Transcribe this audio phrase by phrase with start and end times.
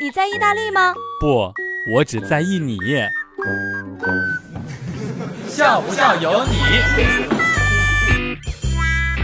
[0.00, 0.94] 你在意大利吗？
[1.20, 1.52] 不，
[1.92, 2.78] 我只在意你。
[5.48, 6.52] 笑不笑由你。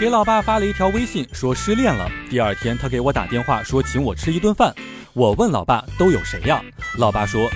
[0.00, 2.10] 给老爸发了一条微信，说失恋了。
[2.28, 4.74] 第二天他给我打电话，说请我吃一顿饭。
[5.12, 6.60] 我问老爸都有谁呀？
[6.98, 7.48] 老爸说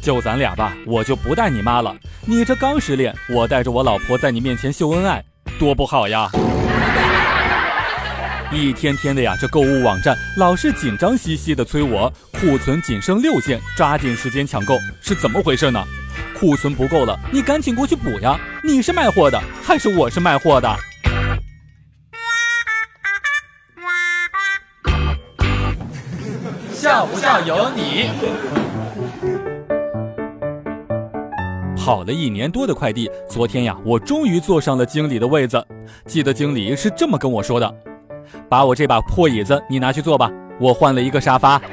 [0.00, 1.94] 就咱俩吧，我就不带你妈了。
[2.24, 5.22] 你这刚失恋，我带着我老婆在你面前秀恩爱，
[5.58, 6.30] 多不好呀！
[8.54, 15.82] 一天天的呀，这购物网站老是紧张兮兮的催我，库存仅剩六件，抓紧时间抢购，是怎么回事呢？
[16.38, 18.38] 库存不够了，你赶紧过去补呀！
[18.62, 20.68] 你是卖货的，还是我是卖货的？
[26.74, 28.10] 笑不笑由你。
[31.76, 35.66] 跑了一年多的快递，昨天呀，我终于坐上了经理的位子。
[36.06, 37.74] 记得经理是这么跟我说的
[38.48, 41.60] ：“把我这把破椅子你拿去坐吧，我换了一个沙发。”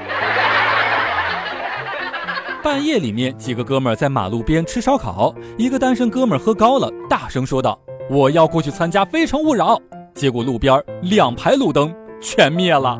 [2.61, 7.79] 半夜里面，几个哥们儿在马路边吃烧烤，一个单身哥们儿喝高了，大声说道
[8.11, 9.75] ：“我要过去参加《非诚勿扰》。”
[10.13, 12.99] 结果路边两排路灯全灭了。